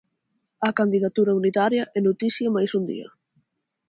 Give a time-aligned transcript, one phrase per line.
[0.67, 3.07] A candidatura unitaria é noticia máis un día.